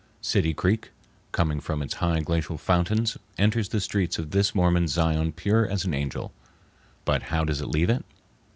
City 0.23 0.51
Creek, 0.51 0.89
coming 1.31 1.59
from 1.59 1.83
its 1.83 1.93
high 2.01 2.21
glacial 2.21 2.57
fountains, 2.57 3.19
enters 3.37 3.69
the 3.69 3.79
streets 3.79 4.17
of 4.17 4.31
this 4.31 4.55
Mormon 4.55 4.87
Zion 4.87 5.31
pure 5.31 5.67
as 5.67 5.85
an 5.85 5.93
angel, 5.93 6.33
but 7.05 7.21
how 7.29 7.43
does 7.43 7.61
it 7.61 7.67
leave 7.69 7.91
it? 7.91 8.03